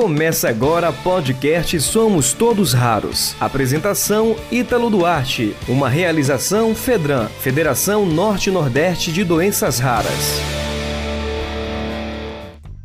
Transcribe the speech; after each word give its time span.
Começa 0.00 0.48
agora 0.48 0.92
podcast 0.92 1.80
Somos 1.80 2.32
Todos 2.32 2.72
Raros. 2.72 3.34
Apresentação 3.40 4.36
Ítalo 4.48 4.88
Duarte. 4.90 5.56
Uma 5.68 5.88
realização 5.88 6.72
Fedran, 6.72 7.26
Federação 7.26 8.06
Norte-Nordeste 8.06 9.12
de 9.12 9.24
Doenças 9.24 9.80
Raras. 9.80 10.38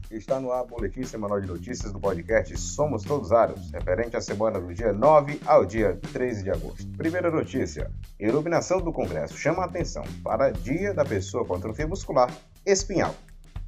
Está 0.10 0.40
no 0.40 0.52
ar 0.52 0.64
o 0.64 0.66
Boletim 0.66 1.04
Semanal 1.04 1.40
de 1.40 1.46
Notícias 1.46 1.92
do 1.92 2.00
podcast 2.00 2.60
Somos 2.60 3.04
Todos 3.04 3.30
Raros, 3.30 3.70
referente 3.72 4.18
à 4.18 4.22
semana 4.22 4.60
do 4.60 4.74
dia 4.74 4.92
9 4.92 5.40
ao 5.46 5.64
dia 5.66 6.00
13 6.14 6.44
de 6.46 6.50
agosto. 6.50 6.88
Primeira 6.98 7.30
notícia: 7.30 7.92
iluminação 8.20 8.82
do 8.82 8.92
Congresso 8.92 9.38
chama 9.38 9.62
a 9.62 9.66
atenção 9.66 10.04
para 10.24 10.50
Dia 10.50 10.96
da 10.96 11.06
Pessoa 11.06 11.46
com 11.46 11.54
Atrofia 11.54 11.86
Muscular 11.86 12.36
Espinhal. 12.66 13.14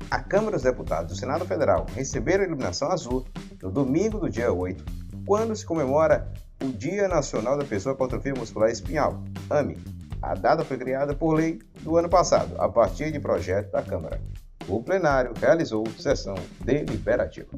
A 0.10 0.20
Câmara 0.20 0.52
dos 0.52 0.64
Deputados 0.64 1.14
do 1.14 1.20
Senado 1.20 1.46
Federal 1.46 1.88
receberam 1.96 2.44
a 2.44 2.48
iluminação 2.48 2.92
azul 2.92 3.26
no 3.62 3.72
domingo 3.72 4.20
do 4.20 4.30
dia 4.30 4.54
8, 4.54 4.86
quando 5.26 5.56
se 5.56 5.66
comemora 5.66 6.32
o 6.64 6.68
Dia 6.68 7.08
Nacional 7.08 7.58
da 7.58 7.66
Pessoa 7.66 7.96
com 7.96 8.04
Atrofia 8.04 8.36
Muscular 8.36 8.70
Espinhal, 8.70 9.24
AMI. 9.50 9.78
A 10.22 10.36
data 10.36 10.64
foi 10.64 10.78
criada 10.78 11.16
por 11.16 11.34
lei 11.34 11.60
do 11.82 11.98
ano 11.98 12.08
passado, 12.08 12.56
a 12.60 12.70
partir 12.70 13.12
de 13.12 13.20
projeto 13.20 13.72
da 13.72 13.82
Câmara. 13.82 14.22
O 14.68 14.82
plenário 14.82 15.34
realizou 15.40 15.84
sessão 15.98 16.36
deliberativa. 16.64 17.50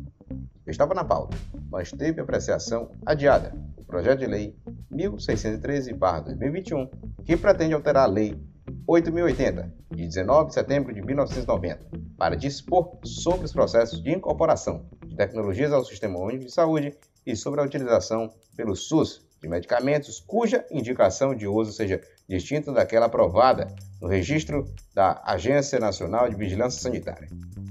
Estava 0.65 0.93
na 0.93 1.03
pauta, 1.03 1.37
mas 1.69 1.91
teve 1.91 2.21
apreciação 2.21 2.91
adiada. 3.05 3.53
O 3.77 3.83
projeto 3.83 4.19
de 4.19 4.25
lei 4.25 4.55
1613-2021, 4.91 6.89
que 7.23 7.35
pretende 7.37 7.73
alterar 7.73 8.03
a 8.03 8.07
lei 8.07 8.37
8080, 8.85 9.73
de 9.91 10.07
19 10.07 10.47
de 10.47 10.53
setembro 10.53 10.93
de 10.93 11.01
1990, 11.01 12.06
para 12.17 12.35
dispor 12.35 12.97
sobre 13.03 13.45
os 13.45 13.53
processos 13.53 14.01
de 14.01 14.11
incorporação 14.11 14.85
de 15.05 15.15
tecnologias 15.15 15.71
ao 15.71 15.85
Sistema 15.85 16.19
Único 16.19 16.45
de 16.45 16.51
Saúde 16.51 16.97
e 17.25 17.35
sobre 17.35 17.61
a 17.61 17.63
utilização 17.63 18.33
pelo 18.55 18.75
SUS 18.75 19.25
de 19.41 19.47
medicamentos 19.47 20.19
cuja 20.19 20.65
indicação 20.71 21.35
de 21.35 21.47
uso 21.47 21.71
seja 21.71 22.01
distinta 22.27 22.71
daquela 22.71 23.05
aprovada 23.05 23.67
no 24.01 24.07
registro 24.07 24.65
da 24.93 25.21
Agência 25.23 25.79
Nacional 25.79 26.29
de 26.29 26.35
Vigilância 26.35 26.81
Sanitária. 26.81 27.29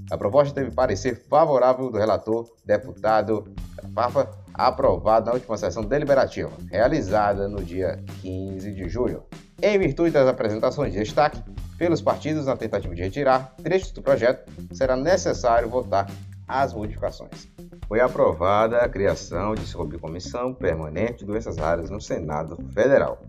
A 0.09 0.17
proposta 0.17 0.53
teve 0.53 0.71
parecer 0.71 1.15
favorável 1.27 1.91
do 1.91 1.97
relator, 1.97 2.49
deputado 2.65 3.53
Papa, 3.93 4.31
aprovado 4.53 5.27
na 5.27 5.33
última 5.33 5.57
sessão 5.57 5.83
deliberativa, 5.83 6.51
realizada 6.71 7.47
no 7.47 7.63
dia 7.63 8.03
15 8.21 8.73
de 8.73 8.87
julho. 8.87 9.23
Em 9.61 9.79
virtude 9.79 10.11
das 10.11 10.27
apresentações 10.27 10.93
de 10.93 10.99
destaque 10.99 11.41
pelos 11.79 11.99
partidos 12.01 12.45
na 12.45 12.55
tentativa 12.55 12.93
de 12.93 13.01
retirar 13.01 13.55
trechos 13.63 13.91
do 13.91 14.03
projeto, 14.03 14.51
será 14.71 14.95
necessário 14.95 15.67
votar 15.67 16.07
as 16.47 16.73
modificações. 16.73 17.49
Foi 17.87 17.99
aprovada 17.99 18.77
a 18.77 18.89
criação 18.89 19.55
de 19.55 19.65
subcomissão 19.65 20.53
permanente 20.53 21.19
de 21.19 21.25
doenças 21.25 21.57
raras 21.57 21.89
no 21.89 21.99
Senado 21.99 22.55
Federal. 22.71 23.21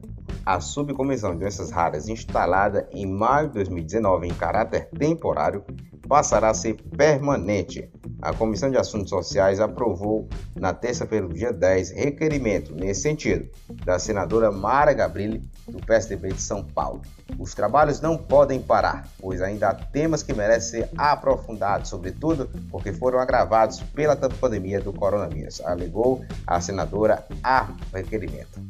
A 0.45 0.61
subcomissão 0.61 1.33
de 1.33 1.39
doenças 1.39 1.71
raras, 1.71 2.09
instalada 2.09 2.87
em 2.93 3.07
maio 3.07 3.49
de 3.49 3.55
2019 3.55 4.27
em 4.27 4.35
caráter 4.35 4.89
temporário, 4.91 5.65
passará 6.07 6.51
a 6.51 6.55
ser 6.55 6.75
permanente 6.97 7.91
a 8.21 8.33
Comissão 8.33 8.71
de 8.71 8.77
Assuntos 8.77 9.11
Sociais 9.11 9.61
aprovou 9.61 10.29
na 10.57 10.75
terça-feira, 10.75 11.29
dia 11.29 11.53
10, 11.53 11.91
requerimento 11.93 12.75
nesse 12.75 13.03
sentido 13.03 13.49
da 13.85 13.99
senadora 13.99 14.51
Mara 14.51 14.93
Gabrilli, 14.93 15.43
do 15.69 15.79
PSDB 15.79 16.33
de 16.33 16.43
São 16.43 16.65
Paulo. 16.65 17.03
Os 17.39 17.55
trabalhos 17.55 18.01
não 18.01 18.19
podem 18.19 18.61
parar, 18.61 19.07
pois 19.21 19.41
ainda 19.41 19.69
há 19.69 19.75
temas 19.75 20.23
que 20.23 20.35
merecem 20.35 20.81
ser 20.81 20.91
aprofundados, 20.97 21.91
sobretudo 21.91 22.51
porque 22.71 22.93
foram 22.93 23.21
agravados 23.21 23.81
pela 23.95 24.17
pandemia 24.17 24.81
do 24.81 24.93
coronavírus, 24.93 25.61
alegou 25.61 26.25
a 26.47 26.61
senadora 26.61 27.25
a 27.43 27.69
requerimento. 27.95 28.61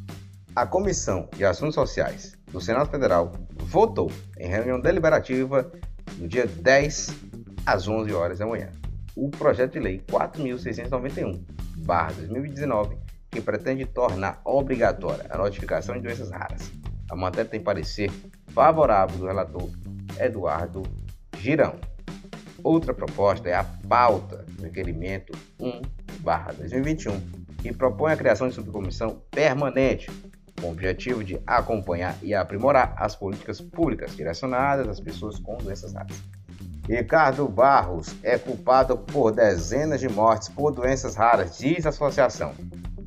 A 0.55 0.67
Comissão 0.67 1.29
de 1.35 1.45
Assuntos 1.45 1.75
Sociais 1.75 2.37
do 2.53 2.61
Senado 2.61 2.91
Federal 2.91 3.33
votou 3.57 4.11
em 4.39 4.49
reunião 4.49 4.81
deliberativa 4.81 5.71
no 6.19 6.29
dia 6.29 6.47
10 6.47 7.15
às 7.65 7.87
11 7.87 8.13
horas 8.13 8.39
da 8.39 8.47
manhã 8.47 8.69
o 9.19 9.29
projeto 9.31 9.73
de 9.73 9.81
lei 9.81 10.01
4.691-2019, 10.07 12.97
que 13.31 13.41
pretende 13.41 13.85
tornar 13.85 14.41
obrigatória 14.45 15.27
a 15.29 15.37
notificação 15.37 15.97
de 15.97 16.03
doenças 16.03 16.31
raras. 16.31 16.71
A 17.11 17.17
matéria 17.17 17.51
tem 17.51 17.61
parecer 17.61 18.13
favorável 18.49 19.19
do 19.19 19.27
relator 19.27 19.69
Eduardo 20.21 20.85
Girão. 21.37 21.75
Outra 22.63 22.95
proposta 22.95 23.49
é 23.49 23.55
a 23.55 23.65
pauta 23.65 24.45
do 24.53 24.63
requerimento 24.63 25.37
1-2021, 26.23 27.21
que 27.61 27.73
propõe 27.73 28.13
a 28.13 28.17
criação 28.17 28.47
de 28.49 28.55
subcomissão 28.55 29.21
permanente 29.31 30.09
com 30.61 30.69
o 30.69 30.73
objetivo 30.73 31.25
de 31.25 31.41
acompanhar 31.47 32.15
e 32.23 32.35
aprimorar 32.35 32.95
as 32.97 33.17
políticas 33.17 33.61
públicas 33.61 34.17
direcionadas 34.17 34.89
às 34.89 35.01
pessoas 35.01 35.39
com 35.39 35.57
doenças 35.57 35.95
raras. 35.95 36.21
Ricardo 36.89 37.47
Barros 37.47 38.15
é 38.23 38.39
culpado 38.39 38.97
por 38.97 39.31
dezenas 39.31 40.01
de 40.01 40.09
mortes 40.09 40.49
por 40.49 40.73
doenças 40.73 41.15
raras, 41.15 41.59
diz 41.59 41.85
a 41.85 41.91
associação. 41.91 42.55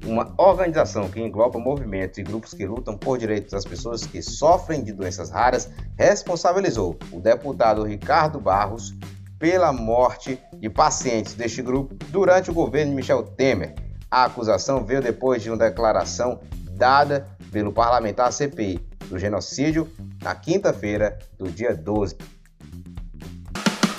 Uma 0.05 0.31
organização 0.37 1.09
que 1.09 1.19
engloba 1.19 1.57
movimentos 1.57 2.19
e 2.19 2.23
grupos 2.23 2.53
que 2.53 2.65
lutam 2.65 2.95
por 2.95 3.17
direitos 3.17 3.51
das 3.51 3.65
pessoas 3.65 4.05
que 4.05 4.21
sofrem 4.21 4.83
de 4.83 4.93
doenças 4.93 5.31
raras 5.31 5.67
responsabilizou 5.97 6.95
o 7.11 7.19
deputado 7.19 7.83
Ricardo 7.83 8.39
Barros 8.39 8.93
pela 9.39 9.73
morte 9.73 10.39
de 10.59 10.69
pacientes 10.69 11.33
deste 11.33 11.63
grupo 11.63 11.95
durante 12.09 12.51
o 12.51 12.53
governo 12.53 12.91
de 12.91 12.97
Michel 12.97 13.23
Temer. 13.23 13.73
A 14.11 14.25
acusação 14.25 14.85
veio 14.85 15.01
depois 15.01 15.41
de 15.41 15.49
uma 15.49 15.57
declaração 15.57 16.39
dada 16.69 17.27
pelo 17.51 17.73
parlamentar 17.73 18.31
CPI 18.31 18.79
do 19.09 19.17
genocídio 19.17 19.89
na 20.21 20.35
quinta-feira 20.35 21.17
do 21.35 21.49
dia 21.49 21.75
12. 21.75 22.15